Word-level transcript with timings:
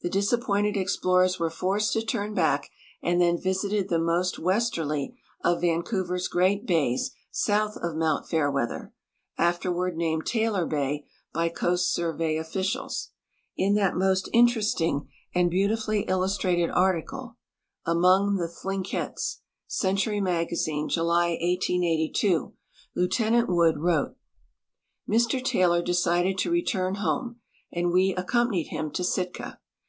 The 0.00 0.08
disappointed 0.08 0.76
ex 0.76 0.96
plorers 0.96 1.40
were 1.40 1.50
forced 1.50 1.92
to 1.94 2.06
turn 2.06 2.36
Ijack, 2.36 2.66
and 3.02 3.20
then 3.20 3.36
visited 3.36 3.88
the 3.88 3.98
most 3.98 4.38
west 4.38 4.74
erly 4.74 5.16
of 5.42 5.60
Vancouver's 5.60 6.28
great 6.28 6.64
ba3"s 6.68 7.10
south 7.32 7.76
of 7.82 7.96
mount 7.96 8.28
Fairweather, 8.28 8.94
afterward 9.38 9.96
named 9.96 10.24
Taylor 10.24 10.66
bay 10.66 11.04
b}^ 11.34 11.52
Coast 11.52 11.92
Survey 11.92 12.36
officials. 12.36 13.10
In 13.56 13.74
that 13.74 13.96
most 13.96 14.28
interesting 14.32 15.08
and 15.34 15.50
beautifully 15.50 16.02
illustrated 16.02 16.70
article," 16.70 17.36
Among 17.84 18.36
the 18.36 18.46
Thlinkets," 18.48 19.38
Century 19.66 20.20
Magazine, 20.20 20.88
July, 20.88 21.30
1882, 21.30 22.54
Lieutenant 22.94 23.48
Wood 23.48 23.78
wrote:" 23.80 24.14
!Mr 25.12 25.42
Taylor 25.44 25.82
decided 25.82 26.38
to 26.38 26.52
return 26.52 26.94
home, 26.94 27.40
and 27.72 27.90
we 27.90 28.14
accompanied 28.14 28.68
him 28.68 28.92
to 28.92 29.02
Sitka. 29.02 29.58